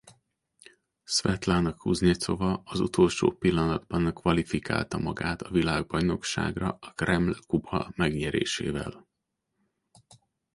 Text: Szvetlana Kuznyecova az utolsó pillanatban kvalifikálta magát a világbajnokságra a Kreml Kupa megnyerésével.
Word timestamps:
Szvetlana 1.03 1.73
Kuznyecova 1.75 2.61
az 2.65 2.79
utolsó 2.79 3.31
pillanatban 3.31 4.13
kvalifikálta 4.13 4.97
magát 4.97 5.41
a 5.41 5.49
világbajnokságra 5.51 6.77
a 6.81 6.91
Kreml 6.93 7.35
Kupa 7.47 7.91
megnyerésével. 7.95 9.07